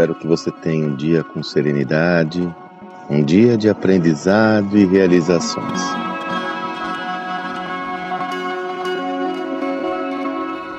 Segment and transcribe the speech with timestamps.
[0.00, 2.40] Espero que você tenha um dia com serenidade,
[3.10, 5.80] um dia de aprendizado e realizações.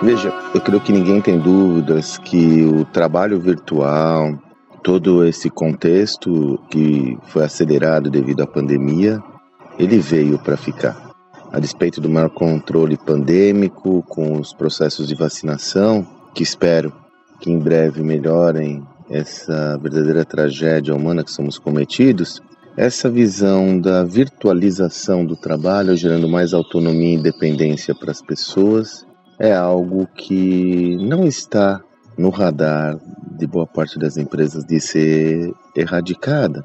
[0.02, 4.40] Veja, eu creio que ninguém tem dúvidas que o trabalho virtual,
[4.82, 9.22] todo esse contexto que foi acelerado devido à pandemia,
[9.78, 11.12] ele veio para ficar.
[11.52, 17.01] A despeito do maior controle pandêmico, com os processos de vacinação, que espero
[17.42, 22.42] que em breve melhorem essa verdadeira tragédia humana que somos cometidos,
[22.78, 29.06] essa visão da virtualização do trabalho, gerando mais autonomia e independência para as pessoas,
[29.38, 31.82] é algo que não está
[32.18, 32.98] no radar
[33.38, 36.64] de boa parte das empresas de ser erradicada.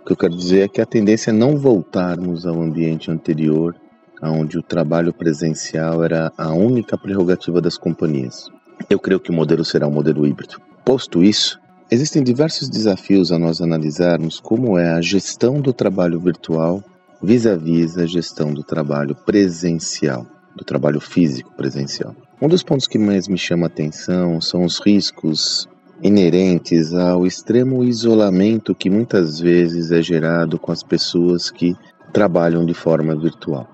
[0.00, 3.76] O que eu quero dizer é que a tendência é não voltarmos ao ambiente anterior,
[4.22, 8.50] onde o trabalho presencial era a única prerrogativa das companhias.
[8.88, 10.60] Eu creio que o modelo será um modelo híbrido.
[10.84, 11.58] Posto isso,
[11.90, 16.82] existem diversos desafios a nós analisarmos como é a gestão do trabalho virtual
[17.22, 22.14] vis-à-vis -vis a gestão do trabalho presencial, do trabalho físico presencial.
[22.40, 25.68] Um dos pontos que mais me chama a atenção são os riscos
[26.02, 31.74] inerentes ao extremo isolamento que muitas vezes é gerado com as pessoas que
[32.12, 33.73] trabalham de forma virtual.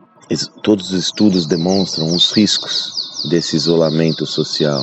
[0.63, 2.93] Todos os estudos demonstram os riscos
[3.29, 4.83] desse isolamento social.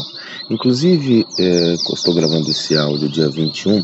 [0.49, 3.83] Inclusive, é, estou gravando esse áudio dia 21,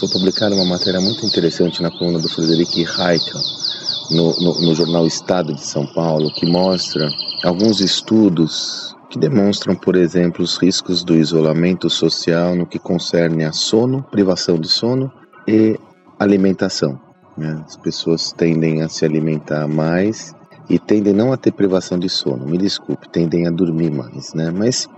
[0.00, 3.40] foi publicada uma matéria muito interessante na coluna do Frederic Heikel,
[4.10, 7.10] no, no, no jornal Estado de São Paulo, que mostra
[7.44, 13.52] alguns estudos que demonstram, por exemplo, os riscos do isolamento social no que concerne a
[13.52, 15.10] sono, privação de sono
[15.46, 15.78] e
[16.18, 17.00] alimentação.
[17.36, 17.62] Né?
[17.64, 20.34] As pessoas tendem a se alimentar mais
[20.68, 22.46] e tendem não a ter privação de sono.
[22.46, 24.50] Me desculpe, tendem a dormir mais, né?
[24.50, 24.88] Mas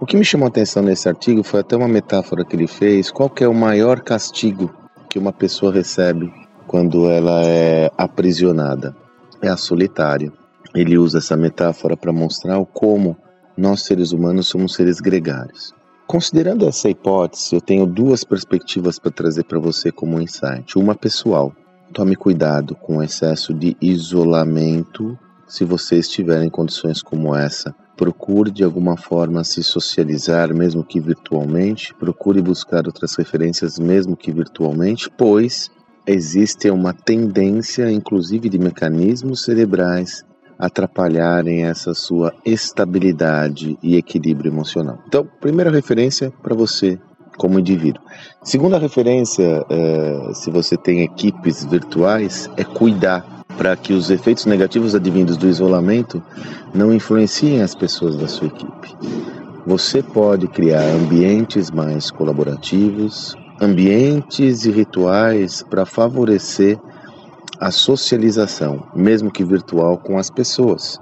[0.00, 3.10] o que me chamou a atenção nesse artigo foi até uma metáfora que ele fez.
[3.10, 4.72] Qual que é o maior castigo
[5.08, 6.32] que uma pessoa recebe
[6.66, 8.94] quando ela é aprisionada?
[9.40, 10.32] É a solitária.
[10.74, 13.16] Ele usa essa metáfora para mostrar o como
[13.56, 15.72] nós seres humanos somos seres gregários.
[16.06, 20.76] Considerando essa hipótese, eu tenho duas perspectivas para trazer para você como insight.
[20.76, 21.54] Uma pessoal,
[21.94, 25.16] Tome cuidado com o excesso de isolamento
[25.46, 27.72] se você estiver em condições como essa.
[27.96, 31.94] Procure de alguma forma se socializar, mesmo que virtualmente.
[31.94, 35.70] Procure buscar outras referências, mesmo que virtualmente, pois
[36.04, 40.24] existe uma tendência, inclusive de mecanismos cerebrais,
[40.58, 44.98] atrapalharem essa sua estabilidade e equilíbrio emocional.
[45.06, 46.98] Então, primeira referência para você
[47.36, 48.02] como indivíduo.
[48.42, 54.94] Segunda referência, é, se você tem equipes virtuais, é cuidar para que os efeitos negativos
[54.94, 56.22] advindos do isolamento
[56.74, 58.94] não influenciem as pessoas da sua equipe.
[59.66, 66.78] Você pode criar ambientes mais colaborativos, ambientes e rituais para favorecer
[67.60, 71.00] a socialização, mesmo que virtual, com as pessoas.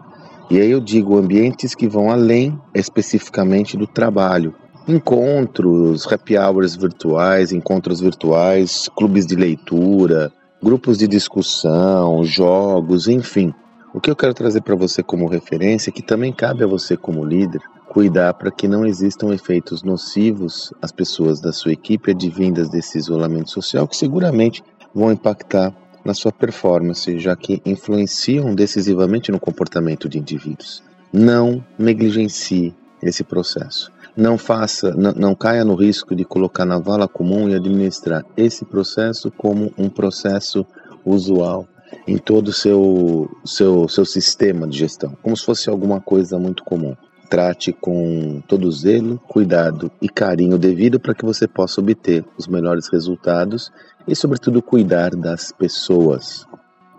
[0.51, 4.55] E aí eu digo ambientes que vão além especificamente do trabalho,
[4.89, 10.33] encontros, happy hours virtuais, encontros virtuais, clubes de leitura,
[10.63, 13.53] grupos de discussão, jogos, enfim.
[13.95, 16.97] O que eu quero trazer para você como referência é que também cabe a você
[16.97, 22.71] como líder cuidar para que não existam efeitos nocivos às pessoas da sua equipe advindas
[22.71, 29.39] desse isolamento social que seguramente vão impactar na sua performance, já que influenciam decisivamente no
[29.39, 30.83] comportamento de indivíduos.
[31.13, 37.49] Não negligencie esse processo não faça, não, caia no risco de colocar na vala comum
[37.49, 40.67] e administrar esse processo como um processo
[41.05, 41.67] usual
[42.07, 46.63] em todo o seu, seu, seu sistema de gestão, como se fosse alguma coisa muito
[46.65, 46.95] comum.
[47.29, 52.89] Trate com todo zelo, cuidado e carinho devido para que você possa obter os melhores
[52.93, 53.73] resultados
[54.07, 56.47] e, sobretudo, cuidar das pessoas,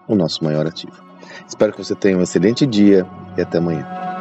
[0.07, 1.03] o nosso maior ativo.
[1.47, 3.05] Espero que você tenha um excelente dia
[3.37, 4.12] e até amanhã.